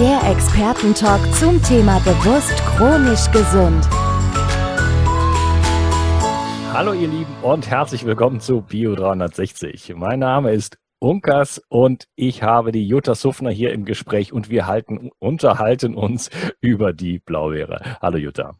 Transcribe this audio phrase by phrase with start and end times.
[0.00, 3.86] Der Expertentalk zum Thema bewusst chronisch gesund.
[6.72, 9.92] Hallo ihr Lieben und herzlich willkommen zu Bio 360.
[9.96, 14.66] Mein Name ist Unkas und ich habe die Jutta Suffner hier im Gespräch und wir
[14.66, 16.30] halten, unterhalten uns
[16.62, 17.98] über die Blaubeere.
[18.00, 18.54] Hallo Jutta.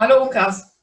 [0.00, 0.75] Hallo Unkas.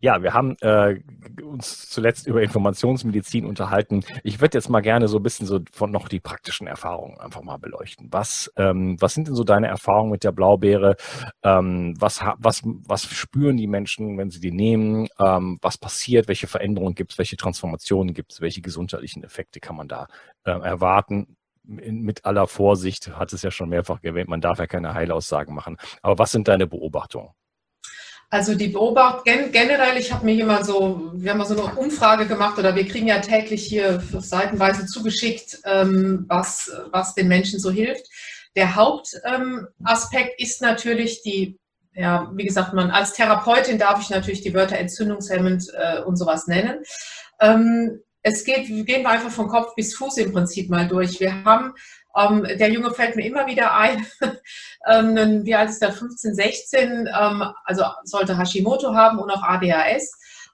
[0.00, 1.00] Ja, wir haben äh,
[1.42, 4.02] uns zuletzt über Informationsmedizin unterhalten.
[4.24, 7.42] Ich würde jetzt mal gerne so ein bisschen so von noch die praktischen Erfahrungen einfach
[7.42, 8.08] mal beleuchten.
[8.10, 10.96] Was, ähm, was sind denn so deine Erfahrungen mit der Blaubeere?
[11.42, 15.08] Ähm, was, was, was spüren die Menschen, wenn sie die nehmen?
[15.18, 16.28] Ähm, was passiert?
[16.28, 17.18] Welche Veränderungen gibt es?
[17.18, 18.40] Welche Transformationen gibt es?
[18.40, 20.08] Welche gesundheitlichen Effekte kann man da
[20.44, 21.36] äh, erwarten?
[21.68, 25.78] mit aller Vorsicht, hat es ja schon mehrfach erwähnt, man darf ja keine Heilaussagen machen.
[26.00, 27.30] Aber was sind deine Beobachtungen?
[28.28, 32.26] Also die Beobachtung generell, ich habe mir mal so, wir haben mal so eine Umfrage
[32.26, 37.70] gemacht oder wir kriegen ja täglich hier seitenweise zugeschickt, ähm, was, was den Menschen so
[37.70, 38.06] hilft.
[38.56, 41.58] Der Hauptaspekt ähm, ist natürlich die,
[41.94, 46.48] ja, wie gesagt, man als Therapeutin darf ich natürlich die Wörter entzündungshemmend äh, und sowas
[46.48, 46.82] nennen.
[47.40, 51.20] Ähm, es geht, gehen wir einfach von Kopf bis Fuß im Prinzip mal durch.
[51.20, 51.74] Wir haben
[52.16, 54.06] ähm, der Junge fällt mir immer wieder ein.
[54.88, 55.92] ähm, wie alt ist der?
[55.92, 60.12] 15, 16, ähm, also sollte Hashimoto haben und auch ADHS.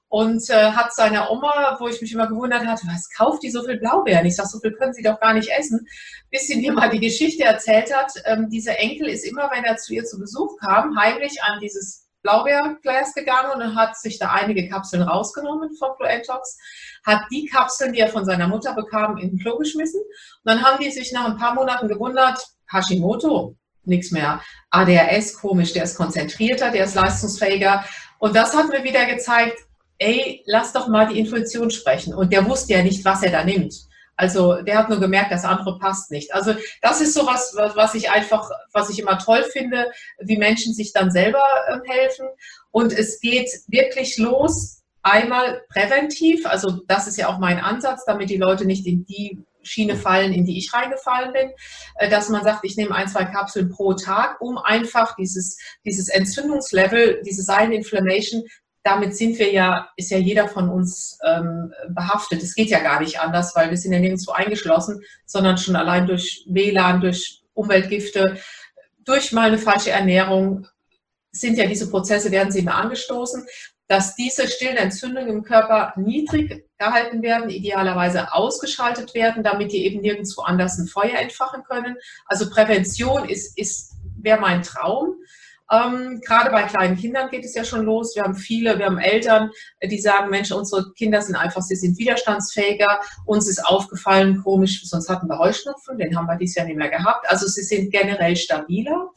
[0.08, 3.64] Und äh, hat seiner Oma, wo ich mich immer gewundert hatte, was kauft die so
[3.64, 4.26] viel Blaubeeren?
[4.26, 5.86] Ich sage, so viel können sie doch gar nicht essen.
[6.30, 9.78] Bis sie mir mal die Geschichte erzählt hat, ähm, dieser Enkel ist immer, wenn er
[9.78, 14.69] zu ihr zu Besuch kam, heimlich an dieses Blaubeerglas gegangen und hat sich da einige
[14.69, 16.59] Kapseln rausgenommen vom Fluentox,
[17.05, 20.00] hat die Kapseln, die er von seiner Mutter bekam, in den Klo geschmissen.
[20.00, 22.38] Und dann haben die sich nach ein paar Monaten gewundert,
[22.71, 24.41] Hashimoto, nichts mehr.
[24.71, 27.84] ADHS, komisch, der ist konzentrierter, der ist leistungsfähiger.
[28.19, 29.59] Und das hat mir wieder gezeigt,
[29.99, 32.15] ey, lass doch mal die Intuition sprechen.
[32.15, 33.75] Und der wusste ja nicht, was er da nimmt.
[34.16, 36.34] Also der hat nur gemerkt, das andere passt nicht.
[36.34, 39.90] Also das ist so was, was ich einfach, was ich immer toll finde,
[40.20, 42.26] wie Menschen sich dann selber äh, helfen.
[42.70, 48.30] Und es geht wirklich los, einmal präventiv, also das ist ja auch mein Ansatz, damit
[48.30, 51.50] die Leute nicht in die Schiene fallen, in die ich reingefallen bin,
[51.96, 56.08] äh, dass man sagt, ich nehme ein, zwei Kapseln pro Tag, um einfach dieses, dieses
[56.08, 58.42] Entzündungslevel, diese Silent Inflammation
[58.82, 62.43] damit sind wir ja, ist ja jeder von uns ähm, behaftet.
[62.43, 66.06] Es geht ja gar nicht anders, weil wir sind ja nirgendwo eingeschlossen, sondern schon allein
[66.06, 68.38] durch WLAN, durch Umweltgifte,
[69.04, 70.66] durch mal eine falsche Ernährung
[71.31, 73.47] sind ja diese Prozesse, werden sie immer angestoßen,
[73.88, 80.00] dass diese stillen Entzündungen im Körper niedrig gehalten werden, idealerweise ausgeschaltet werden, damit die eben
[80.00, 81.97] nirgendwo anders ein Feuer entfachen können.
[82.26, 85.16] Also Prävention ist, ist wäre mein Traum.
[85.72, 88.15] Ähm, gerade bei kleinen Kindern geht es ja schon los.
[88.15, 89.50] Wir haben viele, wir haben Eltern,
[89.83, 93.00] die sagen, Mensch, unsere Kinder sind einfach, sie sind widerstandsfähiger.
[93.25, 96.91] Uns ist aufgefallen, komisch, sonst hatten wir Heuschnupfen, den haben wir dieses Jahr nicht mehr
[96.91, 97.27] gehabt.
[97.28, 99.10] Also sie sind generell stabiler.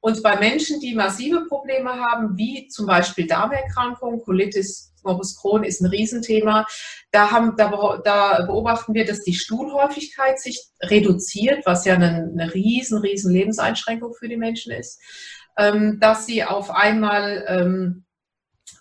[0.00, 5.80] Und bei Menschen, die massive Probleme haben, wie zum Beispiel Darmerkrankungen, Colitis Morbus Crohn ist
[5.80, 6.66] ein Riesenthema.
[7.10, 12.54] Da, haben, da, da, beobachten wir, dass die Stuhlhäufigkeit sich reduziert, was ja eine, eine
[12.54, 15.00] riesen, riesen Lebenseinschränkung für die Menschen ist
[15.56, 18.04] dass sie auf einmal, ähm,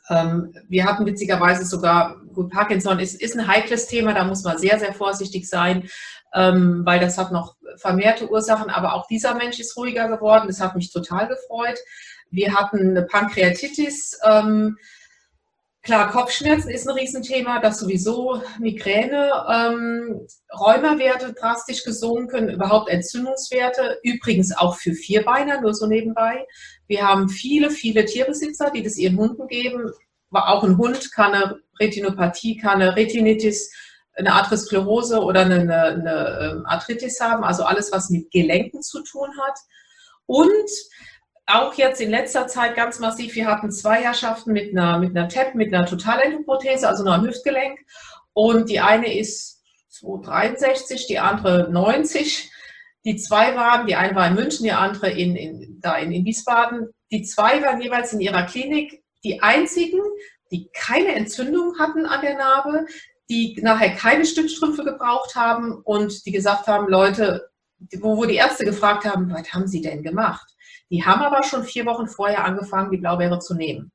[0.10, 4.58] ähm, wir hatten witzigerweise sogar, gut, Parkinson ist, ist ein heikles Thema, da muss man
[4.58, 5.90] sehr, sehr vorsichtig sein,
[6.34, 10.62] ähm, weil das hat noch vermehrte Ursachen, aber auch dieser Mensch ist ruhiger geworden, das
[10.62, 11.80] hat mich total gefreut.
[12.30, 14.78] Wir hatten eine Pankreatitis, ähm,
[15.84, 24.56] Klar, Kopfschmerzen ist ein Riesenthema, das sowieso Migräne, ähm, Rheumawerte drastisch gesunken, überhaupt Entzündungswerte, übrigens
[24.56, 26.46] auch für Vierbeiner, nur so nebenbei.
[26.86, 29.92] Wir haben viele, viele Tierbesitzer, die das ihren Hunden geben.
[30.30, 33.74] Aber auch ein Hund kann eine Retinopathie kann eine Retinitis,
[34.14, 39.02] eine Arteriosklerose oder eine, eine, eine ähm, Arthritis haben, also alles, was mit Gelenken zu
[39.04, 39.58] tun hat.
[40.28, 40.70] Und
[41.54, 45.28] auch jetzt in letzter Zeit ganz massiv, wir hatten zwei Herrschaften mit einer, mit einer
[45.28, 47.80] TEP, mit einer Totalendoprothese, also einem Hüftgelenk.
[48.34, 52.50] Und die eine ist 263, die andere 90.
[53.04, 56.26] Die zwei waren, die eine war in München, die andere in, in, da in, in
[56.26, 56.90] Wiesbaden.
[57.12, 60.02] Die zwei waren jeweils in ihrer Klinik die einzigen,
[60.52, 62.86] die keine Entzündung hatten an der Narbe,
[63.30, 67.50] die nachher keine Stützstrümpfe gebraucht haben und die gesagt haben, Leute,
[68.00, 70.52] wo, wo die Ärzte gefragt haben, was haben sie denn gemacht?
[70.92, 73.92] Die haben aber schon vier Wochen vorher angefangen, die Blaubeere zu nehmen.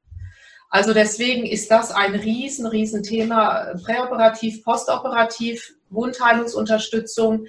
[0.70, 7.46] Also deswegen ist das ein riesen, riesen Thema, präoperativ, postoperativ, Wundheilungsunterstützung.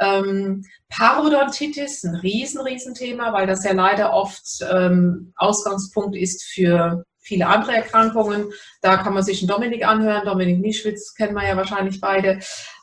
[0.00, 7.04] Ähm, Parodontitis, ein riesen, riesen Thema, weil das ja leider oft ähm, Ausgangspunkt ist für
[7.18, 8.50] viele andere Erkrankungen.
[8.80, 10.24] Da kann man sich einen Dominik anhören.
[10.24, 12.40] Dominik Nischwitz kennen wir ja wahrscheinlich beide.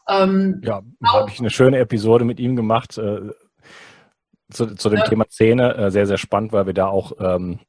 [0.07, 3.31] Ähm, ja, habe ich eine schöne Episode mit ihm gemacht äh,
[4.55, 5.05] zu, zu, dem ja.
[5.05, 5.75] Thema Zähne.
[5.75, 7.59] Äh, sehr, sehr spannend, weil wir da auch ähm,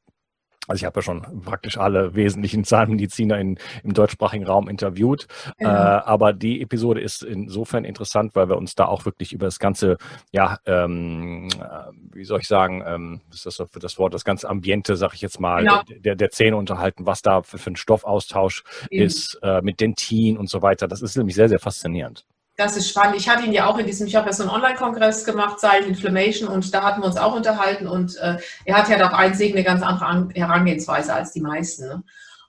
[0.67, 5.27] also ich habe ja schon praktisch alle wesentlichen Zahnmediziner in, im deutschsprachigen Raum interviewt.
[5.59, 5.71] Genau.
[5.71, 9.59] Äh, aber die Episode ist insofern interessant, weil wir uns da auch wirklich über das
[9.59, 9.97] ganze,
[10.33, 14.49] ja, ähm, äh, wie soll ich sagen, ähm, ist das für das Wort, das ganze
[14.49, 15.83] Ambiente, sag ich jetzt mal, genau.
[15.89, 19.05] der, der Zähne unterhalten, was da für, für ein Stoffaustausch Eben.
[19.05, 20.89] ist, äh, mit Dentin und so weiter.
[20.89, 22.27] Das ist nämlich sehr, sehr faszinierend.
[22.57, 23.17] Das ist spannend.
[23.17, 25.89] Ich hatte ihn ja auch in diesem, ich habe ja so einen Online-Kongress gemacht, Silent
[25.89, 27.87] Inflammation, und da hatten wir uns auch unterhalten.
[27.87, 31.87] Und äh, er hat ja doch einzig eine ganz andere Herangehensweise als die meisten.
[31.87, 32.03] Ne?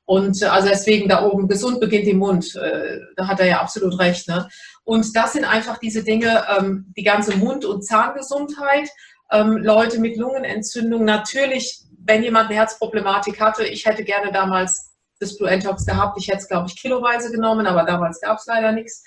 [0.06, 3.60] Und äh, also deswegen da oben, gesund beginnt im Mund, äh, da hat er ja
[3.60, 4.30] absolut recht.
[4.30, 4.48] Ne?
[4.86, 8.90] Und das sind einfach diese Dinge, ähm, die ganze Mund- und Zahngesundheit,
[9.30, 11.04] ähm, Leute mit Lungenentzündung.
[11.04, 16.18] Natürlich, wenn jemand eine Herzproblematik hatte, ich hätte gerne damals das Blue Entox gehabt.
[16.18, 19.04] Ich hätte es, glaube ich, kiloweise genommen, aber damals gab es leider nichts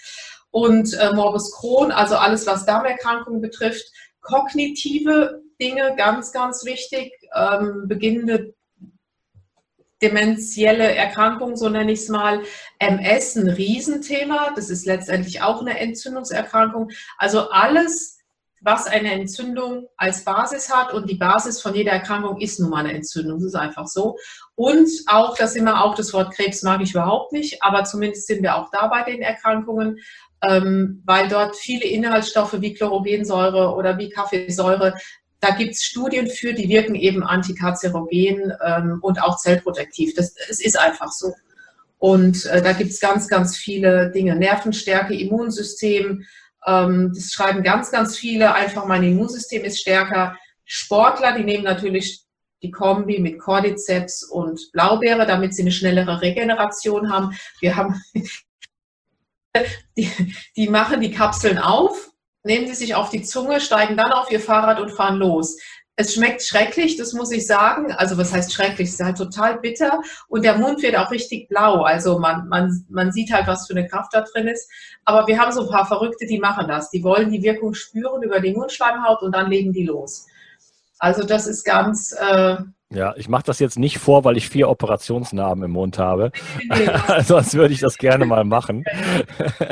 [0.50, 3.84] und äh, Morbus Crohn, also alles, was Darmerkrankungen betrifft.
[4.20, 7.12] Kognitive Dinge, ganz, ganz wichtig.
[7.34, 8.54] Ähm, beginnende
[10.02, 12.42] dementielle Erkrankung, so nenne ich es mal.
[12.78, 14.52] MS, ein Riesenthema.
[14.56, 16.90] Das ist letztendlich auch eine Entzündungserkrankung.
[17.18, 18.18] Also alles,
[18.62, 22.84] was eine Entzündung als Basis hat und die Basis von jeder Erkrankung ist nun mal
[22.84, 23.38] eine Entzündung.
[23.38, 24.16] Das ist einfach so.
[24.54, 28.42] Und auch, das immer auch das Wort Krebs mag ich überhaupt nicht, aber zumindest sind
[28.42, 29.98] wir auch da bei den Erkrankungen
[30.48, 34.94] ähm, weil dort viele Inhaltsstoffe wie Chlorogensäure oder wie Kaffeesäure,
[35.40, 40.14] da gibt es Studien für, die wirken eben antikarzerogen ähm, und auch zellprotektiv.
[40.14, 41.32] Das, das ist einfach so.
[41.98, 44.36] Und äh, da gibt es ganz, ganz viele Dinge.
[44.36, 46.24] Nervenstärke, Immunsystem,
[46.66, 48.54] ähm, das schreiben ganz, ganz viele.
[48.54, 50.36] Einfach mein Immunsystem ist stärker.
[50.64, 52.22] Sportler, die nehmen natürlich
[52.62, 57.34] die Kombi mit Cordyceps und Blaubeere, damit sie eine schnellere Regeneration haben.
[57.60, 58.00] Wir haben
[59.96, 60.10] die,
[60.56, 62.10] die machen die Kapseln auf,
[62.42, 65.56] nehmen sie sich auf die Zunge, steigen dann auf ihr Fahrrad und fahren los.
[65.96, 67.92] Es schmeckt schrecklich, das muss ich sagen.
[67.92, 68.88] Also was heißt schrecklich?
[68.88, 71.82] Es ist halt total bitter und der Mund wird auch richtig blau.
[71.82, 74.70] Also man, man, man sieht halt, was für eine Kraft da drin ist.
[75.04, 76.90] Aber wir haben so ein paar Verrückte, die machen das.
[76.90, 80.26] Die wollen die Wirkung spüren über die Mundschleimhaut und dann legen die los.
[80.98, 82.56] Also das ist ganz, äh,
[82.92, 86.32] ja, ich mache das jetzt nicht vor, weil ich vier Operationsnarben im Mund habe.
[87.22, 88.84] Sonst würde ich das gerne mal machen.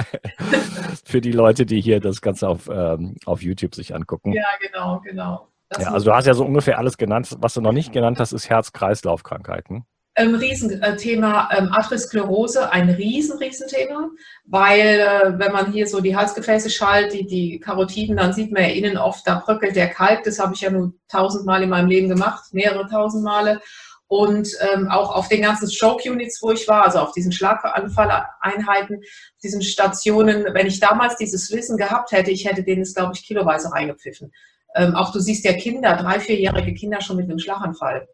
[1.04, 4.32] Für die Leute, die hier das Ganze auf, ähm, auf YouTube sich angucken.
[4.32, 5.48] Ja, genau, genau.
[5.68, 7.36] Das ja, also du hast ja so ungefähr alles genannt.
[7.40, 9.84] Was du noch nicht genannt hast, ist Herz-Kreislauf-Krankheiten.
[10.18, 14.10] Ähm, Riesenthema ähm, Atherosklerose, ein riesen, Riesenthema,
[14.46, 18.64] weil äh, wenn man hier so die Halsgefäße schaltet, die, die Karotiden, dann sieht man
[18.64, 20.24] ja innen oft, da bröckelt der Kalk.
[20.24, 23.60] Das habe ich ja nur tausendmal in meinem Leben gemacht, mehrere tausend Male.
[24.08, 29.02] Und ähm, auch auf den ganzen Stroke-Units, wo ich war, also auf diesen Schlaganfalleinheiten,
[29.42, 33.22] diesen Stationen, wenn ich damals dieses Wissen gehabt hätte, ich hätte denen es, glaube ich,
[33.24, 34.32] kiloweise reingepfiffen.
[34.74, 38.08] Ähm, auch du siehst ja Kinder, drei, vierjährige Kinder schon mit einem Schlaganfall.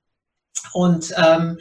[0.72, 1.58] Und ähm,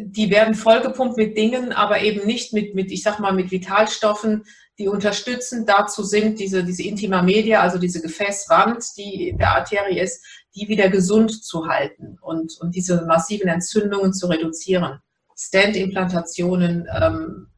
[0.00, 4.44] die werden vollgepumpt mit Dingen, aber eben nicht mit, mit, ich sag mal, mit Vitalstoffen,
[4.78, 10.00] die unterstützend dazu sind, diese, diese Intima Media, also diese Gefäßwand, die in der Arterie
[10.00, 10.24] ist,
[10.54, 15.00] die wieder gesund zu halten und, und diese massiven Entzündungen zu reduzieren.
[15.36, 17.48] Stand-Implantationen, ähm,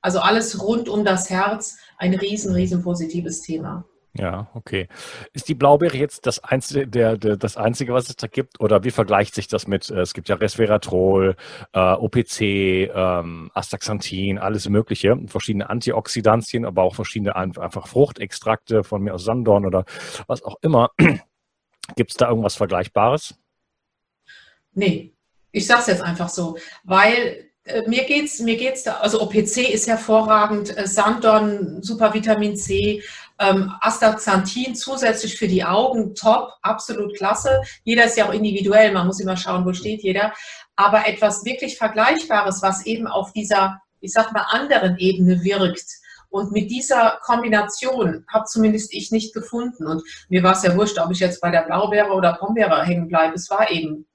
[0.00, 3.84] also alles rund um das Herz, ein riesen, riesen positives Thema.
[4.18, 4.88] Ja, okay.
[5.32, 8.60] Ist die Blaubeere jetzt das einzige, der, der, das einzige, was es da gibt?
[8.60, 11.36] Oder wie vergleicht sich das mit, äh, es gibt ja Resveratrol,
[11.72, 19.14] äh, OPC, ähm, Astaxanthin, alles Mögliche, verschiedene Antioxidantien, aber auch verschiedene einfach Fruchtextrakte von mir
[19.14, 19.84] aus Sandorn oder
[20.26, 20.90] was auch immer.
[21.96, 23.34] gibt es da irgendwas Vergleichbares?
[24.72, 25.14] Nee,
[25.52, 29.72] ich sage es jetzt einfach so, weil äh, mir geht's, mir geht's da, also OPC
[29.72, 33.02] ist hervorragend, äh, Sandon, super Vitamin C,
[33.38, 37.60] ähm, Astaxanthin zusätzlich für die Augen, top, absolut klasse.
[37.84, 40.32] Jeder ist ja auch individuell, man muss immer schauen, wo steht jeder.
[40.76, 45.86] Aber etwas wirklich Vergleichbares, was eben auf dieser, ich sag mal, anderen Ebene wirkt.
[46.28, 49.86] Und mit dieser Kombination habe zumindest ich nicht gefunden.
[49.86, 53.08] Und mir war es ja wurscht, ob ich jetzt bei der Blaubeere oder Pombeere hängen
[53.08, 53.34] bleibe.
[53.34, 54.06] Es war eben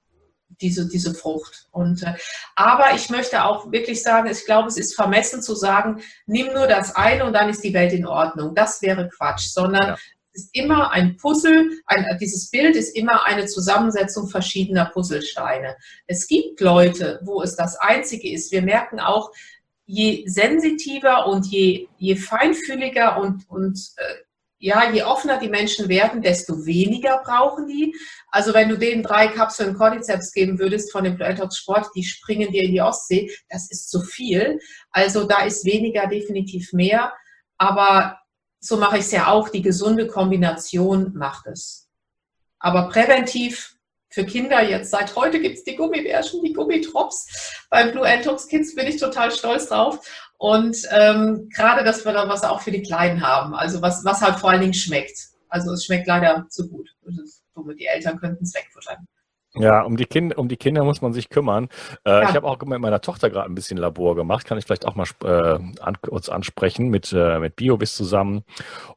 [0.62, 1.66] diese, diese Frucht.
[1.70, 2.14] Und, äh,
[2.56, 6.66] aber ich möchte auch wirklich sagen, ich glaube, es ist vermessen zu sagen, nimm nur
[6.66, 8.54] das eine und dann ist die Welt in Ordnung.
[8.54, 9.98] Das wäre Quatsch, sondern ja.
[10.32, 15.76] es ist immer ein Puzzle, ein, dieses Bild ist immer eine Zusammensetzung verschiedener Puzzlesteine.
[16.06, 18.52] Es gibt Leute, wo es das Einzige ist.
[18.52, 19.30] Wir merken auch,
[19.84, 24.14] je sensitiver und je, je feinfühliger und, und äh,
[24.62, 27.96] ja, je offener die Menschen werden, desto weniger brauchen die.
[28.28, 32.52] Also wenn du denen drei Kapseln Cordyceps geben würdest von dem Detox Sport, die springen
[32.52, 34.60] dir in die Ostsee, das ist zu viel.
[34.92, 37.12] Also da ist weniger definitiv mehr.
[37.58, 38.20] Aber
[38.60, 39.48] so mache ich es ja auch.
[39.48, 41.88] Die gesunde Kombination macht es.
[42.60, 43.76] Aber präventiv
[44.12, 47.64] für Kinder jetzt, seit heute gibt es die Gummibärchen, die Gummitrops.
[47.70, 50.06] Beim Blue Antox Kids bin ich total stolz drauf.
[50.38, 54.20] Und ähm, gerade, dass wir da was auch für die Kleinen haben, also was, was
[54.20, 55.16] halt vor allen Dingen schmeckt.
[55.48, 56.88] Also es schmeckt leider zu gut.
[57.54, 59.06] Somit die Eltern könnten es wegfuttern.
[59.54, 61.68] Ja, um die, Kinder, um die Kinder muss man sich kümmern.
[62.04, 62.22] Äh, ja.
[62.22, 64.94] Ich habe auch mit meiner Tochter gerade ein bisschen Labor gemacht, kann ich vielleicht auch
[64.94, 68.44] mal äh, an, uns ansprechen, mit, äh, mit BioBis zusammen.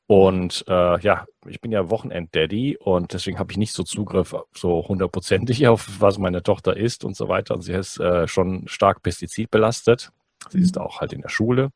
[0.07, 4.87] Und äh, ja, ich bin ja Wochenend-Daddy und deswegen habe ich nicht so Zugriff so
[4.87, 7.55] hundertprozentig auf, was meine Tochter isst und so weiter.
[7.55, 10.11] Und sie ist äh, schon stark pestizidbelastet.
[10.49, 11.71] Sie ist auch halt in der Schule.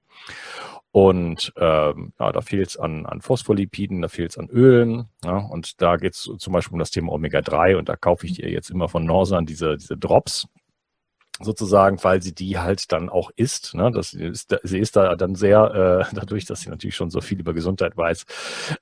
[0.91, 5.07] Und ähm, ja, da fehlt es an, an Phospholipiden, da fehlt es an Ölen.
[5.23, 8.33] Ja, und da geht es zum Beispiel um das Thema Omega-3 und da kaufe ich
[8.33, 10.47] dir jetzt immer von Norsan diese, diese Drops
[11.39, 13.73] sozusagen, weil sie die halt dann auch isst.
[13.75, 13.91] Ne?
[13.91, 17.39] Das ist, sie ist da dann sehr, äh, dadurch, dass sie natürlich schon so viel
[17.39, 18.25] über Gesundheit weiß,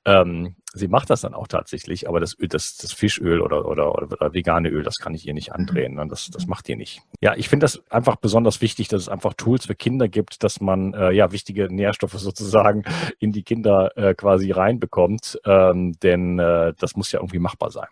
[0.04, 4.34] ähm, sie macht das dann auch tatsächlich, aber das, das, das Fischöl oder, oder, oder
[4.34, 5.94] vegane Öl, das kann ich ihr nicht andrehen.
[5.94, 6.06] Ne?
[6.08, 7.02] Das, das macht ihr nicht.
[7.20, 10.60] Ja, ich finde das einfach besonders wichtig, dass es einfach Tools für Kinder gibt, dass
[10.60, 12.84] man äh, ja wichtige Nährstoffe sozusagen
[13.18, 17.88] in die Kinder äh, quasi reinbekommt, ähm, denn äh, das muss ja irgendwie machbar sein.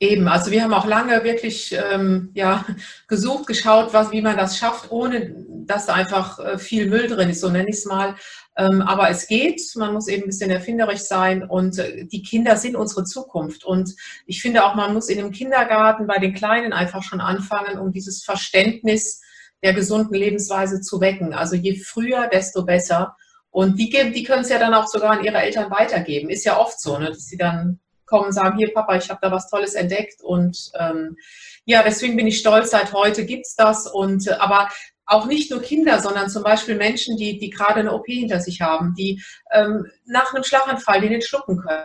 [0.00, 2.64] Eben, also wir haben auch lange wirklich ähm, ja,
[3.08, 5.34] gesucht, geschaut, was, wie man das schafft, ohne
[5.66, 8.14] dass da einfach äh, viel Müll drin ist, so nenne ich es mal.
[8.56, 12.56] Ähm, aber es geht, man muss eben ein bisschen erfinderisch sein und äh, die Kinder
[12.56, 13.64] sind unsere Zukunft.
[13.64, 17.78] Und ich finde auch, man muss in dem Kindergarten bei den Kleinen einfach schon anfangen,
[17.78, 19.20] um dieses Verständnis
[19.64, 21.34] der gesunden Lebensweise zu wecken.
[21.34, 23.16] Also je früher, desto besser.
[23.50, 26.30] Und die, die können es ja dann auch sogar an ihre Eltern weitergeben.
[26.30, 29.20] Ist ja oft so, ne, dass sie dann kommen und sagen, hier Papa, ich habe
[29.22, 30.22] da was Tolles entdeckt.
[30.22, 31.16] Und ähm,
[31.64, 33.86] ja, deswegen bin ich stolz, seit heute gibt es das.
[33.86, 34.68] Und äh, aber
[35.06, 38.60] auch nicht nur Kinder, sondern zum Beispiel Menschen, die, die gerade eine OP hinter sich
[38.60, 39.22] haben, die
[39.52, 41.84] ähm, nach einem Schlaganfall den schlucken können.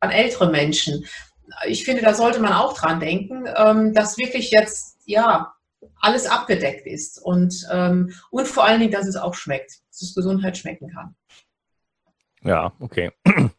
[0.00, 1.04] An ältere Menschen.
[1.66, 5.52] Ich finde, da sollte man auch dran denken, ähm, dass wirklich jetzt, ja,
[6.00, 10.14] alles abgedeckt ist und, ähm, und vor allen Dingen, dass es auch schmeckt, dass es
[10.14, 11.14] Gesundheit schmecken kann.
[12.44, 13.12] Ja, okay.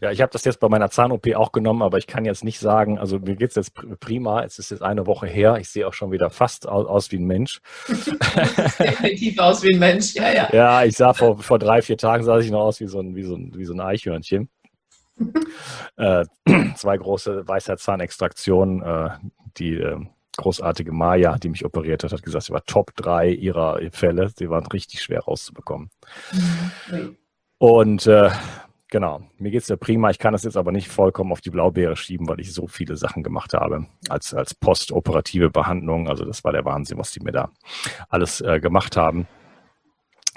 [0.00, 2.58] Ja, ich habe das jetzt bei meiner Zahn-OP auch genommen, aber ich kann jetzt nicht
[2.58, 5.86] sagen, also mir geht es jetzt prima, es ist jetzt eine Woche her, ich sehe
[5.86, 7.60] auch schon wieder fast aus, aus wie ein Mensch.
[7.86, 10.48] Definitiv aus wie ein Mensch, ja, ja.
[10.52, 13.14] Ja, ich sah vor, vor drei, vier Tagen sah ich noch aus wie so ein,
[13.14, 14.48] wie so ein, wie so ein Eichhörnchen.
[15.96, 16.24] äh,
[16.74, 19.10] zwei große Weisheitszahnextraktionen, äh,
[19.56, 20.00] die äh,
[20.36, 24.30] großartige Maya, die mich operiert hat, hat gesagt, sie war Top 3 ihrer Fälle.
[24.36, 25.90] Sie waren richtig schwer rauszubekommen.
[26.90, 27.16] Mhm.
[27.62, 28.28] Und äh,
[28.88, 30.10] genau, mir geht es ja prima.
[30.10, 32.96] Ich kann das jetzt aber nicht vollkommen auf die Blaubeere schieben, weil ich so viele
[32.96, 36.08] Sachen gemacht habe als, als postoperative Behandlung.
[36.08, 37.52] Also das war der Wahnsinn, was die mir da
[38.08, 39.28] alles äh, gemacht haben.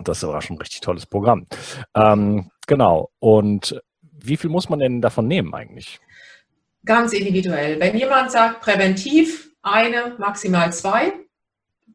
[0.04, 1.48] Das war schon ein richtig tolles Programm.
[1.96, 3.10] Ähm, genau.
[3.18, 6.00] Und wie viel muss man denn davon nehmen eigentlich?
[6.86, 7.80] Ganz individuell.
[7.80, 11.12] Wenn jemand sagt, präventiv eine, maximal zwei,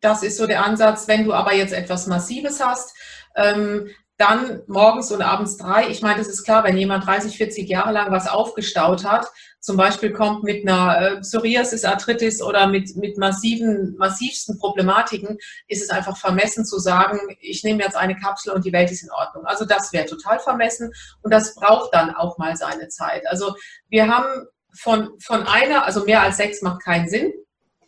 [0.00, 1.06] das ist so der Ansatz.
[1.06, 2.96] Wenn du aber jetzt etwas Massives hast,
[3.36, 5.88] ähm, dann morgens und abends drei.
[5.88, 9.26] Ich meine, das ist klar, wenn jemand 30, 40 Jahre lang was aufgestaut hat,
[9.60, 15.82] zum Beispiel kommt mit einer äh, Psoriasis, Arthritis oder mit, mit massiven, massivsten Problematiken, ist
[15.82, 19.10] es einfach vermessen zu sagen, ich nehme jetzt eine Kapsel und die Welt ist in
[19.10, 19.46] Ordnung.
[19.46, 23.26] Also das wäre total vermessen und das braucht dann auch mal seine Zeit.
[23.26, 23.54] Also
[23.88, 27.32] wir haben von, von einer, also mehr als sechs macht keinen Sinn.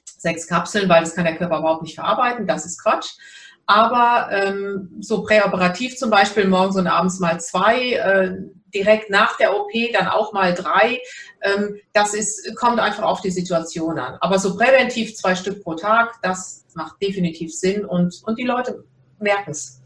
[0.04, 3.10] Sechs Kapseln, weil das kann der Körper überhaupt nicht verarbeiten, das ist Quatsch.
[3.66, 8.36] Aber ähm, so präoperativ zum Beispiel morgens und abends mal zwei, äh,
[8.74, 11.00] direkt nach der OP dann auch mal drei.
[11.42, 14.16] Ähm, das ist, kommt einfach auf die Situation an.
[14.20, 18.84] Aber so präventiv zwei Stück pro Tag, das macht definitiv Sinn und, und die Leute
[19.18, 19.82] merken es.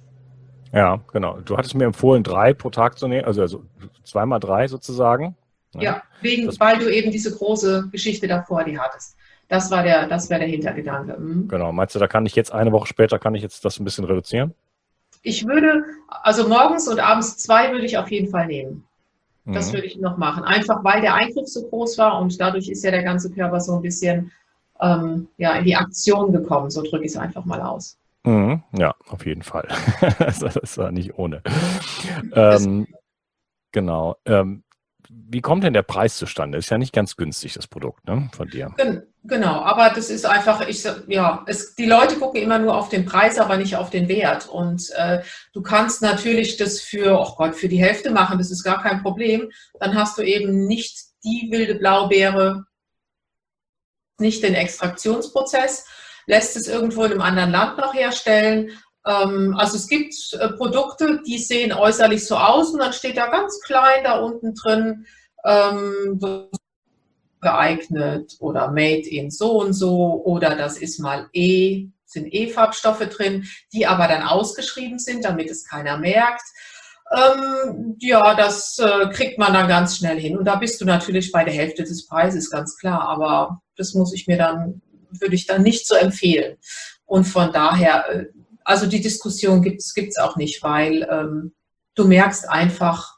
[0.72, 1.40] Ja, genau.
[1.40, 3.64] Du hattest mir empfohlen, drei pro Tag zu nehmen, also, also
[4.04, 5.36] zweimal drei sozusagen.
[5.74, 9.16] Ja, ja wegen, weil du eben diese große Geschichte davor die hattest.
[9.48, 11.16] Das war der, das wäre der Hintergedanke.
[11.18, 11.48] Mhm.
[11.48, 11.72] Genau.
[11.72, 14.04] Meinst du, da kann ich jetzt eine Woche später, kann ich jetzt das ein bisschen
[14.04, 14.54] reduzieren?
[15.22, 18.84] Ich würde, also morgens und abends zwei würde ich auf jeden Fall nehmen.
[19.44, 19.74] Das mhm.
[19.74, 20.42] würde ich noch machen.
[20.42, 23.76] Einfach weil der Eingriff so groß war und dadurch ist ja der ganze Körper so
[23.76, 24.32] ein bisschen
[24.80, 26.70] ähm, ja, in die Aktion gekommen.
[26.70, 27.96] So drücke ich es einfach mal aus.
[28.24, 28.62] Mhm.
[28.76, 29.68] Ja, auf jeden Fall.
[30.18, 31.42] das war nicht ohne.
[32.32, 32.86] Ähm,
[33.72, 34.16] genau.
[34.24, 34.62] Ähm,
[35.08, 36.58] wie kommt denn der Preis zustande?
[36.58, 38.74] Ist ja nicht ganz günstig, das Produkt ne, von dir.
[39.24, 43.04] Genau, aber das ist einfach, ich, ja, es, die Leute gucken immer nur auf den
[43.04, 44.48] Preis, aber nicht auf den Wert.
[44.48, 45.22] Und äh,
[45.52, 49.02] du kannst natürlich das für, oh Gott, für die Hälfte machen, das ist gar kein
[49.02, 49.50] Problem.
[49.80, 52.66] Dann hast du eben nicht die wilde Blaubeere,
[54.18, 55.86] nicht den Extraktionsprozess,
[56.26, 58.70] lässt es irgendwo in einem anderen Land noch herstellen
[59.06, 63.60] also es gibt äh, Produkte, die sehen äußerlich so aus und dann steht da ganz
[63.60, 65.06] klein da unten drin,
[65.44, 66.20] ähm,
[67.40, 73.46] geeignet oder made in so und so oder das ist mal E, sind E-Farbstoffe drin,
[73.72, 76.42] die aber dann ausgeschrieben sind, damit es keiner merkt.
[77.12, 80.36] Ähm, ja, das äh, kriegt man dann ganz schnell hin.
[80.36, 83.02] Und da bist du natürlich bei der Hälfte des Preises, ganz klar.
[83.02, 84.82] Aber das muss ich mir dann,
[85.20, 86.56] würde ich dann nicht so empfehlen.
[87.04, 88.26] Und von daher, äh,
[88.66, 91.54] also die Diskussion gibt es auch nicht, weil ähm,
[91.94, 93.16] du merkst einfach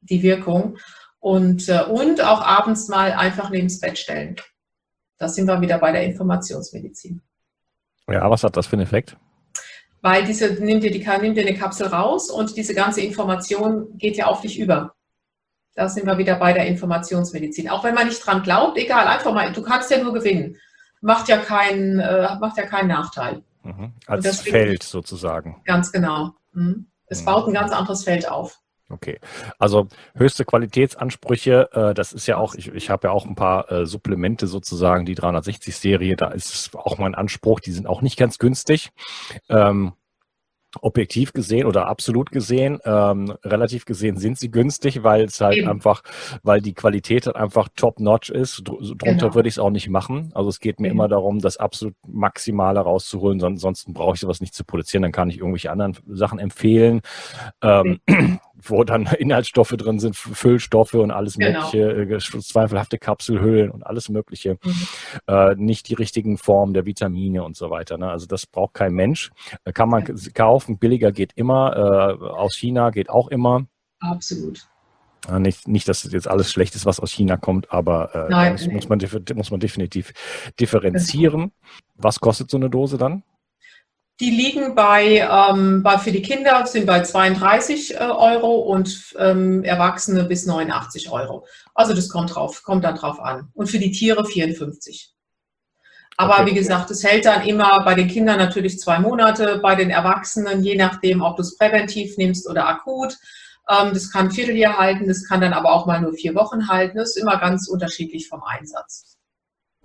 [0.00, 0.78] die Wirkung
[1.20, 4.36] und, äh, und auch abends mal einfach neben das Bett stellen.
[5.18, 7.20] Da sind wir wieder bei der Informationsmedizin.
[8.08, 9.18] Ja, was hat das für einen Effekt?
[10.00, 14.16] Weil diese, nimm dir, die, nimm dir eine Kapsel raus und diese ganze Information geht
[14.16, 14.94] ja auf dich über.
[15.74, 17.68] Da sind wir wieder bei der Informationsmedizin.
[17.68, 20.56] Auch wenn man nicht dran glaubt, egal, einfach mal, du kannst ja nur gewinnen.
[21.02, 23.42] Macht ja keinen, äh, macht ja keinen Nachteil.
[23.66, 23.92] Mhm.
[24.06, 25.62] Als deswegen, Feld sozusagen.
[25.64, 26.32] Ganz genau.
[26.52, 26.86] Mhm.
[27.06, 27.26] Es mhm.
[27.26, 28.60] baut ein ganz anderes Feld auf.
[28.88, 29.18] Okay,
[29.58, 33.70] also höchste Qualitätsansprüche, äh, das ist ja auch, ich, ich habe ja auch ein paar
[33.70, 38.38] äh, Supplemente sozusagen, die 360-Serie, da ist auch mein Anspruch, die sind auch nicht ganz
[38.38, 38.90] günstig.
[39.48, 39.94] Ähm,
[40.82, 45.68] objektiv gesehen oder absolut gesehen, ähm, relativ gesehen sind sie günstig, weil es halt Eben.
[45.68, 46.02] einfach,
[46.42, 48.62] weil die Qualität halt einfach top-notch ist.
[48.64, 49.34] Drunter genau.
[49.34, 50.30] würde ich es auch nicht machen.
[50.34, 50.96] Also es geht mir Eben.
[50.96, 55.02] immer darum, das absolut Maximale rauszuholen, sonst brauche ich sowas nicht zu produzieren.
[55.02, 57.00] Dann kann ich irgendwelche anderen Sachen empfehlen.
[57.62, 58.00] Ähm,
[58.62, 61.60] wo dann Inhaltsstoffe drin sind, Füllstoffe und alles genau.
[61.72, 64.74] mögliche, äh, zweifelhafte Kapselhüllen und alles mögliche, mhm.
[65.26, 67.98] äh, nicht die richtigen Formen der Vitamine und so weiter.
[67.98, 68.10] Ne?
[68.10, 69.30] Also das braucht kein Mensch.
[69.64, 70.14] Äh, kann man ja.
[70.34, 71.76] kaufen, billiger geht immer,
[72.20, 73.66] äh, aus China geht auch immer.
[74.00, 74.68] Absolut.
[75.38, 78.68] Nicht, nicht, dass jetzt alles schlecht ist, was aus China kommt, aber äh, Nein, das
[78.68, 79.00] muss, man,
[79.34, 80.12] muss man definitiv
[80.60, 81.40] differenzieren.
[81.40, 81.52] Genau.
[81.96, 83.24] Was kostet so eine Dose dann?
[84.18, 89.62] Die liegen bei, ähm, bei für die Kinder sind bei 32 äh, Euro und ähm,
[89.62, 91.46] Erwachsene bis 89 Euro.
[91.74, 93.50] Also das kommt drauf, kommt dann drauf an.
[93.52, 95.12] Und für die Tiere 54.
[96.16, 96.46] Aber okay.
[96.46, 100.62] wie gesagt, es hält dann immer bei den Kindern natürlich zwei Monate, bei den Erwachsenen,
[100.62, 103.18] je nachdem, ob du es präventiv nimmst oder akut.
[103.68, 106.68] Ähm, das kann ein Vierteljahr halten, das kann dann aber auch mal nur vier Wochen
[106.68, 106.96] halten.
[106.96, 109.15] Das ist immer ganz unterschiedlich vom Einsatz.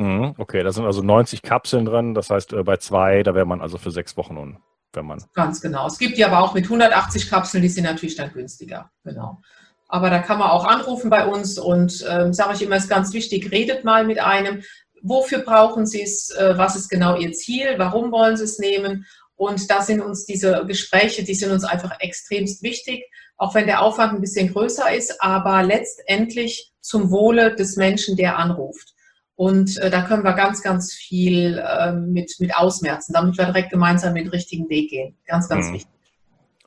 [0.01, 2.15] Mhm, okay, da sind also 90 Kapseln drin.
[2.15, 4.57] Das heißt, äh, bei zwei, da wäre man also für sechs Wochen nun,
[4.93, 5.23] wenn man.
[5.35, 5.85] Ganz genau.
[5.85, 8.89] Es gibt die aber auch mit 180 Kapseln, die sind natürlich dann günstiger.
[9.03, 9.39] Genau.
[9.87, 13.13] Aber da kann man auch anrufen bei uns und ähm, sage ich immer, ist ganz
[13.13, 14.63] wichtig, redet mal mit einem.
[15.03, 16.31] Wofür brauchen Sie es?
[16.31, 17.75] Äh, was ist genau Ihr Ziel?
[17.77, 19.05] Warum wollen Sie es nehmen?
[19.35, 23.03] Und da sind uns diese Gespräche, die sind uns einfach extremst wichtig,
[23.37, 28.37] auch wenn der Aufwand ein bisschen größer ist, aber letztendlich zum Wohle des Menschen, der
[28.37, 28.93] anruft.
[29.35, 33.71] Und äh, da können wir ganz, ganz viel äh, mit, mit ausmerzen, damit wir direkt
[33.71, 35.17] gemeinsam den richtigen Weg gehen.
[35.25, 35.73] Ganz, ganz mhm.
[35.73, 35.91] wichtig.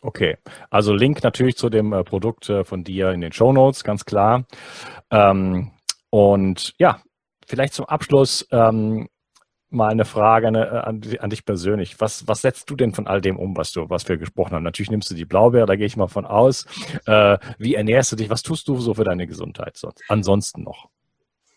[0.04, 0.36] Okay,
[0.68, 4.04] also Link natürlich zu dem äh, Produkt äh, von dir in den Show Notes, ganz
[4.04, 4.44] klar.
[5.10, 5.70] Ähm,
[6.10, 7.00] und ja,
[7.46, 9.08] vielleicht zum Abschluss ähm,
[9.70, 12.00] mal eine Frage an, an, an, dich persönlich.
[12.00, 14.62] Was, was setzt du denn von all dem um, was du, was wir gesprochen haben?
[14.62, 16.66] Natürlich nimmst du die Blaubeere, da gehe ich mal von aus.
[17.06, 18.30] Äh, wie ernährst du dich?
[18.30, 20.02] Was tust du so für deine Gesundheit sonst?
[20.08, 20.90] Ansonsten noch?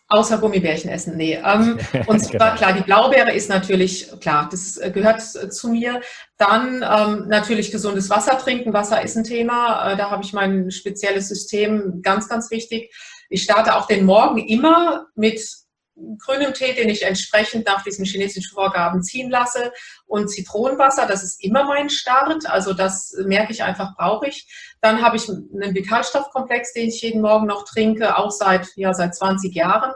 [0.09, 1.37] Außer Gummibärchen essen, nee.
[1.43, 2.55] Ähm, und zwar genau.
[2.55, 6.01] klar, die Blaubeere ist natürlich, klar, das äh, gehört zu mir.
[6.37, 8.71] Dann ähm, natürlich gesundes Wasser trinken.
[8.73, 9.91] Wasser ist ein Thema.
[9.91, 12.93] Äh, da habe ich mein spezielles System, ganz, ganz wichtig.
[13.29, 15.41] Ich starte auch den Morgen immer mit
[16.19, 19.71] grünem Tee, den ich entsprechend nach diesen chinesischen Vorgaben ziehen lasse
[20.05, 24.47] und Zitronenwasser, das ist immer mein Start, also das merke ich einfach, brauche ich.
[24.81, 29.15] Dann habe ich einen Vitalstoffkomplex, den ich jeden Morgen noch trinke, auch seit, ja, seit
[29.15, 29.93] 20 Jahren.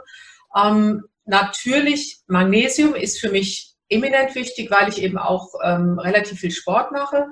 [0.55, 6.51] Ähm, natürlich, Magnesium ist für mich eminent wichtig, weil ich eben auch ähm, relativ viel
[6.51, 7.27] Sport mache.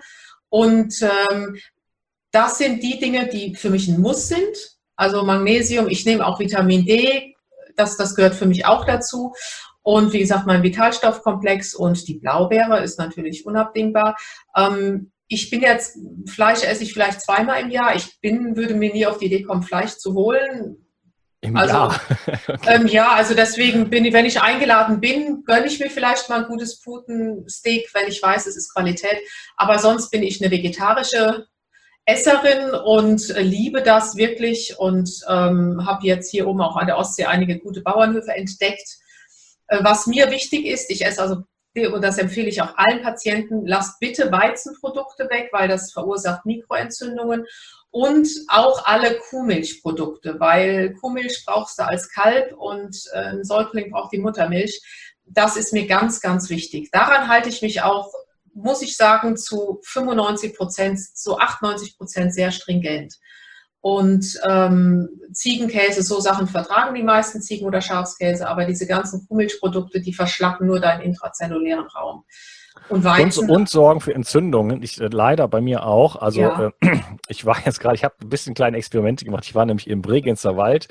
[0.49, 1.57] Und ähm,
[2.31, 4.77] das sind die Dinge, die für mich ein Muss sind.
[4.95, 7.35] Also Magnesium, ich nehme auch Vitamin D,
[7.79, 9.33] das, das gehört für mich auch dazu.
[9.81, 14.17] Und wie gesagt, mein Vitalstoffkomplex und die Blaubeere ist natürlich unabdingbar.
[14.55, 17.95] Ähm, ich bin jetzt, Fleisch esse ich vielleicht zweimal im Jahr.
[17.95, 20.85] Ich bin, würde mir nie auf die Idee kommen, Fleisch zu holen.
[21.41, 22.01] Im also, Jahr.
[22.47, 22.57] okay.
[22.67, 26.41] ähm, ja, also deswegen bin ich, wenn ich eingeladen bin, gönne ich mir vielleicht mal
[26.41, 29.19] ein gutes Putensteak, wenn ich weiß, es ist Qualität.
[29.55, 31.45] Aber sonst bin ich eine vegetarische
[32.09, 37.25] Esserin und liebe das wirklich und ähm, habe jetzt hier oben auch an der Ostsee
[37.25, 38.97] einige gute Bauernhöfe entdeckt.
[39.67, 41.43] Äh, was mir wichtig ist, ich esse also,
[41.93, 47.45] und das empfehle ich auch allen Patienten, lasst bitte Weizenprodukte weg, weil das verursacht Mikroentzündungen
[47.91, 54.13] und auch alle Kuhmilchprodukte, weil Kuhmilch brauchst du als Kalb und äh, ein Säugling braucht
[54.13, 54.81] die Muttermilch.
[55.25, 56.89] Das ist mir ganz, ganz wichtig.
[56.91, 58.11] Daran halte ich mich auch
[58.61, 63.15] muss ich sagen, zu 95 Prozent, zu 98 Prozent sehr stringent.
[63.81, 70.01] Und ähm, Ziegenkäse, so Sachen vertragen die meisten Ziegen- oder Schafskäse, aber diese ganzen Kuhmilchprodukte,
[70.01, 72.25] die verschlacken nur deinen intrazellulären Raum.
[72.89, 74.83] Und, Weizen, und, und, sorgen für Entzündungen.
[74.83, 76.17] Ich, äh, leider bei mir auch.
[76.17, 76.71] Also ja.
[76.81, 79.45] äh, ich war jetzt gerade, ich habe ein bisschen kleine Experimente gemacht.
[79.45, 80.87] Ich war nämlich im Bregenzer Wald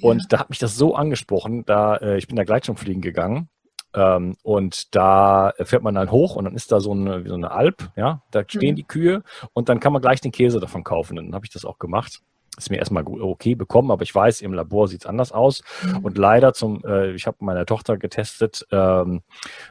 [0.00, 0.26] und ja.
[0.30, 1.64] da hat mich das so angesprochen.
[1.66, 3.48] Da äh, ich bin da gleich schon fliegen gegangen
[3.94, 7.50] ähm, und da fährt man dann hoch und dann ist da so eine, so eine
[7.50, 8.76] Alp, ja, da stehen mhm.
[8.76, 11.18] die Kühe und dann kann man gleich den Käse davon kaufen.
[11.18, 12.20] Und dann habe ich das auch gemacht
[12.56, 15.62] ist mir erstmal okay bekommen, aber ich weiß, im Labor sieht es anders aus.
[15.82, 15.98] Mhm.
[15.98, 19.22] Und leider zum, äh, ich habe meine Tochter getestet, ähm,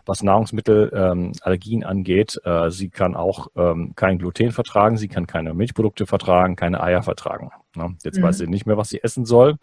[0.06, 2.40] was Nahrungsmittelallergien ähm, angeht.
[2.44, 7.04] Äh, sie kann auch ähm, kein Gluten vertragen, sie kann keine Milchprodukte vertragen, keine Eier
[7.04, 7.52] vertragen.
[7.76, 7.96] Ne?
[8.04, 8.24] Jetzt mhm.
[8.24, 9.58] weiß sie nicht mehr, was sie essen soll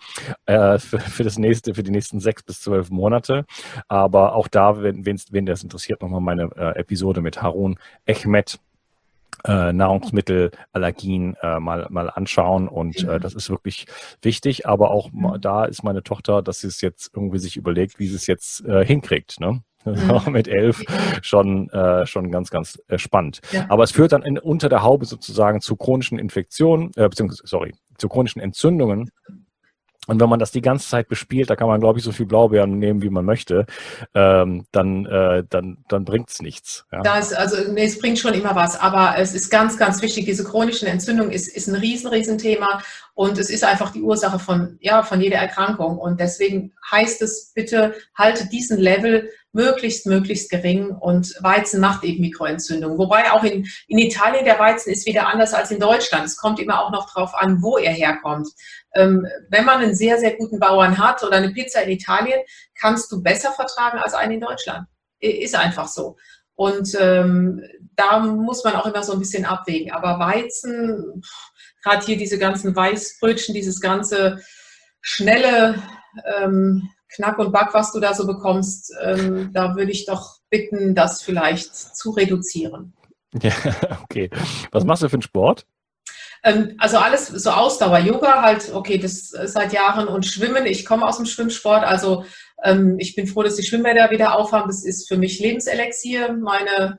[0.46, 3.44] äh, für, für das nächste, für die nächsten sechs bis zwölf Monate.
[3.88, 8.58] Aber auch da, wenn, wenn das interessiert, nochmal meine äh, Episode mit Harun Echmet
[9.44, 12.68] äh, Nahrungsmittelallergien äh, mal, mal anschauen.
[12.68, 13.86] Und äh, das ist wirklich
[14.22, 14.66] wichtig.
[14.66, 15.40] Aber auch mhm.
[15.40, 18.64] da ist meine Tochter, dass sie es jetzt irgendwie sich überlegt, wie sie es jetzt
[18.64, 19.40] äh, hinkriegt.
[19.40, 19.62] Ne?
[19.86, 20.32] Mhm.
[20.32, 20.82] mit elf
[21.22, 23.40] schon, äh, schon ganz, ganz äh, spannend.
[23.50, 23.64] Ja.
[23.70, 27.72] Aber es führt dann in, unter der Haube sozusagen zu chronischen Infektionen, äh, beziehungsweise, sorry,
[27.96, 29.10] zu chronischen Entzündungen
[30.10, 32.26] und wenn man das die ganze Zeit bespielt, da kann man, glaube ich, so viel
[32.26, 33.64] Blaubeeren nehmen, wie man möchte,
[34.12, 36.84] ähm, dann, äh, dann, dann bringt es nichts.
[36.90, 37.02] Ja.
[37.02, 40.42] Das, also, nee, es bringt schon immer was, aber es ist ganz, ganz wichtig, diese
[40.42, 42.82] chronischen Entzündungen ist, ist ein riesen, riesen Thema
[43.14, 45.96] und es ist einfach die Ursache von, ja, von jeder Erkrankung.
[45.96, 52.20] Und deswegen heißt es, bitte halte diesen Level möglichst, möglichst gering und Weizen macht eben
[52.20, 52.98] Mikroentzündungen.
[52.98, 56.24] Wobei auch in, in Italien der Weizen ist wieder anders als in Deutschland.
[56.24, 58.48] Es kommt immer auch noch darauf an, wo er herkommt.
[58.94, 62.40] Ähm, wenn man einen sehr, sehr guten Bauern hat oder eine Pizza in Italien,
[62.78, 64.86] kannst du besser vertragen als einen in Deutschland.
[65.18, 66.16] Ist einfach so.
[66.54, 67.62] Und ähm,
[67.96, 69.92] da muss man auch immer so ein bisschen abwägen.
[69.92, 71.22] Aber Weizen,
[71.82, 74.40] gerade hier diese ganzen Weißbrötchen, dieses ganze
[75.00, 75.82] schnelle
[76.38, 80.94] ähm, Knack und Back, was du da so bekommst, ähm, da würde ich doch bitten,
[80.94, 82.94] das vielleicht zu reduzieren.
[83.40, 83.52] Ja,
[84.02, 84.28] okay.
[84.72, 85.64] Was machst du für einen Sport?
[86.42, 90.66] Ähm, also alles so Ausdauer, Yoga halt, okay, das seit Jahren und Schwimmen.
[90.66, 92.24] Ich komme aus dem Schwimmsport, also
[92.64, 94.68] ähm, ich bin froh, dass die Schwimmbäder wieder aufhaben.
[94.68, 96.98] Das ist für mich Lebenselixier, meine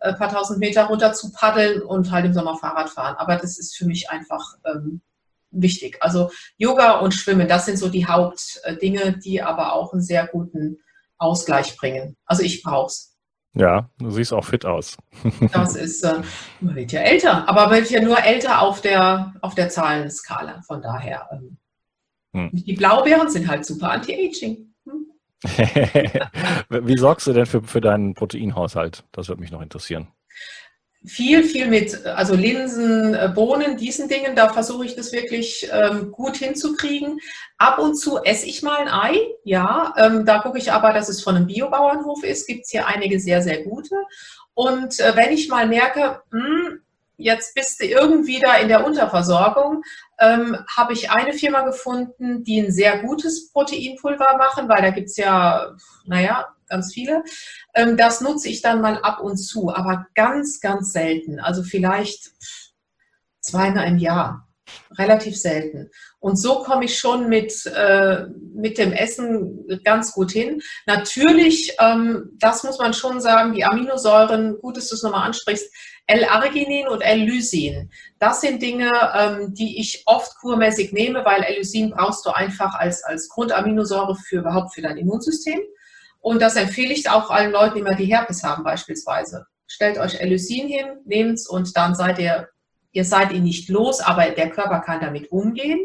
[0.00, 3.16] äh, paar tausend Meter runter zu paddeln und halt im Sommer Fahrrad fahren.
[3.16, 5.00] Aber das ist für mich einfach ähm,
[5.52, 5.98] wichtig.
[6.00, 10.78] Also Yoga und Schwimmen, das sind so die Hauptdinge, die aber auch einen sehr guten
[11.18, 12.16] Ausgleich bringen.
[12.26, 13.16] Also ich brauche es.
[13.54, 14.96] Ja, du siehst auch fit aus.
[15.52, 16.22] das ist, äh,
[16.60, 20.62] man wird ja älter, aber man wird ja nur älter auf der, auf der Zahlenskala.
[20.62, 21.58] Von daher, ähm,
[22.32, 22.50] hm.
[22.52, 24.74] die Blaubeeren sind halt super anti-aging.
[24.86, 25.06] Hm?
[26.86, 29.04] Wie sorgst du denn für, für deinen Proteinhaushalt?
[29.12, 30.08] Das würde mich noch interessieren
[31.04, 36.12] viel, viel mit, also Linsen, äh, Bohnen, diesen Dingen, da versuche ich das wirklich ähm,
[36.12, 37.18] gut hinzukriegen.
[37.58, 41.08] Ab und zu esse ich mal ein Ei, ja, ähm, da gucke ich aber, dass
[41.08, 43.96] es von einem Biobauernhof ist, gibt es hier einige sehr, sehr gute.
[44.54, 46.80] Und äh, wenn ich mal merke, mh, hm,
[47.16, 49.82] jetzt bist du irgendwie da in der Unterversorgung,
[50.20, 55.08] ähm, habe ich eine Firma gefunden, die ein sehr gutes Proteinpulver machen, weil da gibt
[55.08, 55.74] es ja,
[56.06, 57.22] naja, ganz viele.
[57.74, 61.38] Ähm, das nutze ich dann mal ab und zu, aber ganz, ganz selten.
[61.38, 62.32] Also vielleicht
[63.40, 64.48] zweimal im Jahr.
[64.98, 65.90] relativ selten.
[66.20, 70.62] Und so komme ich schon mit, äh, mit dem Essen ganz gut hin.
[70.86, 75.66] Natürlich, ähm, das muss man schon sagen, die Aminosäuren, gut, dass du es nochmal ansprichst,
[76.06, 77.90] L-Arginin und L-Lysin.
[78.18, 83.02] Das sind Dinge, ähm, die ich oft kurmäßig nehme, weil L-Lysin brauchst du einfach als,
[83.04, 85.60] als Grundaminosäure für überhaupt für dein Immunsystem.
[86.22, 89.46] Und das empfehle ich auch allen Leuten, die mal die Herpes haben beispielsweise.
[89.66, 92.48] Stellt euch L-Lysin hin, nehmt's und dann seid ihr,
[92.92, 95.80] ihr seid ihn nicht los, aber der Körper kann damit umgehen.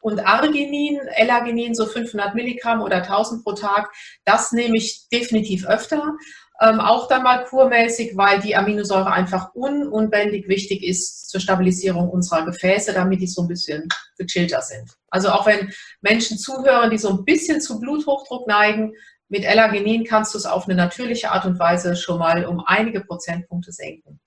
[0.00, 3.90] Und Arginin, L-Arginin, so 500 Milligramm oder 1000 pro Tag,
[4.24, 6.14] das nehme ich definitiv öfter.
[6.60, 12.08] Ähm, auch dann mal kurmäßig, weil die Aminosäure einfach un unbändig wichtig ist zur Stabilisierung
[12.08, 14.90] unserer Gefäße, damit die so ein bisschen gechillter sind.
[15.10, 18.92] Also auch wenn Menschen zuhören, die so ein bisschen zu Bluthochdruck neigen,
[19.34, 23.00] mit L-Arginin kannst du es auf eine natürliche Art und Weise schon mal um einige
[23.00, 24.20] Prozentpunkte senken.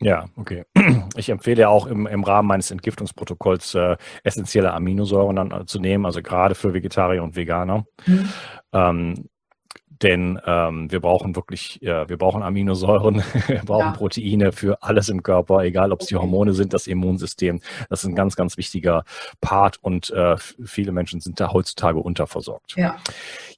[0.00, 0.64] Ja, okay.
[1.16, 5.80] Ich empfehle ja auch im, im Rahmen meines Entgiftungsprotokolls äh, essentielle Aminosäuren dann äh, zu
[5.80, 7.86] nehmen, also gerade für Vegetarier und Veganer.
[8.06, 8.28] Mhm.
[8.72, 9.28] Ähm,
[10.02, 13.92] denn ähm, wir brauchen wirklich, ja, wir brauchen Aminosäuren, wir brauchen ja.
[13.92, 17.60] Proteine für alles im Körper, egal ob es die Hormone sind, das Immunsystem.
[17.88, 19.04] Das ist ein ganz, ganz wichtiger
[19.40, 22.74] Part und äh, viele Menschen sind da heutzutage unterversorgt.
[22.76, 22.96] Ja.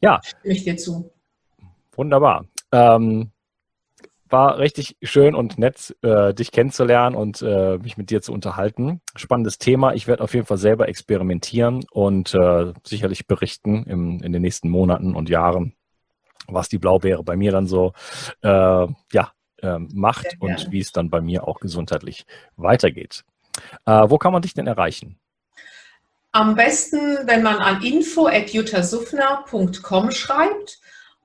[0.01, 0.20] Ja.
[0.22, 1.11] Stimme ich dir zu.
[1.94, 2.46] Wunderbar.
[2.72, 3.31] Ähm,
[4.29, 9.01] war richtig schön und nett, äh, dich kennenzulernen und äh, mich mit dir zu unterhalten.
[9.14, 9.94] Spannendes Thema.
[9.94, 14.68] Ich werde auf jeden Fall selber experimentieren und äh, sicherlich berichten im, in den nächsten
[14.68, 15.75] Monaten und Jahren,
[16.48, 17.92] was die Blaubeere bei mir dann so
[18.42, 19.32] äh, ja,
[19.62, 22.24] äh, macht und wie es dann bei mir auch gesundheitlich
[22.56, 23.24] weitergeht.
[23.85, 25.20] Äh, wo kann man dich denn erreichen?
[26.32, 30.80] Am besten, wenn man an info.jutasufner.com schreibt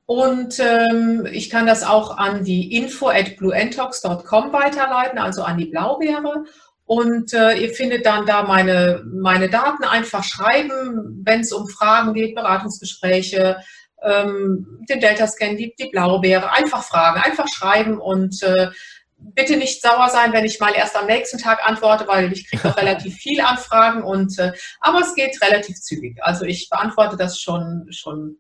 [0.06, 5.68] und ähm, ich kann das auch an die info at bluentox.com weiterleiten, also an die
[5.68, 6.44] Blaubeere.
[6.84, 12.14] Und äh, ihr findet dann da meine, meine Daten einfach schreiben, wenn es um Fragen
[12.14, 13.62] geht, Beratungsgespräche,
[14.04, 16.52] ähm, den Delta-Scan, die, die Blaubeere.
[16.52, 18.70] Einfach fragen, einfach schreiben und äh,
[19.18, 22.68] bitte nicht sauer sein, wenn ich mal erst am nächsten Tag antworte, weil ich kriege
[22.68, 26.18] auch relativ viele Anfragen und äh, aber es geht relativ zügig.
[26.22, 28.38] Also ich beantworte das schon, schon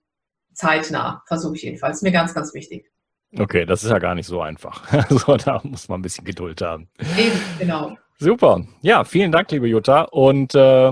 [0.54, 1.98] zeitnah, versuche ich jedenfalls.
[1.98, 2.92] Ist mir ganz, ganz wichtig.
[3.38, 4.92] Okay, das ist ja gar nicht so einfach.
[5.10, 6.90] Also da muss man ein bisschen Geduld haben.
[7.18, 7.98] Eben, genau.
[8.20, 8.66] Super.
[8.82, 10.02] Ja, vielen Dank, liebe Jutta.
[10.04, 10.92] Und äh,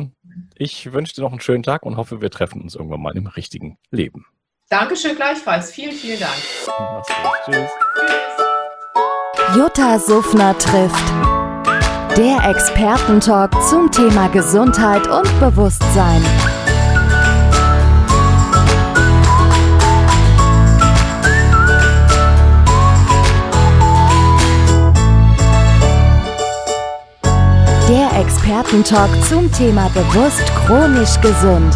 [0.56, 3.28] ich wünsche dir noch einen schönen Tag und hoffe, wir treffen uns irgendwann mal im
[3.28, 4.26] richtigen Leben.
[4.70, 5.72] Dankeschön gleichfalls.
[5.72, 6.32] Vielen, vielen Dank.
[6.68, 7.32] Mach's gut.
[7.46, 7.72] Tschüss.
[9.48, 9.58] Tschüss.
[9.58, 11.10] Jutta Suffner trifft.
[12.16, 16.24] Der Expertentalk zum Thema Gesundheit und Bewusstsein.
[27.90, 31.76] Der Expertentalk zum Thema bewusst chronisch gesund.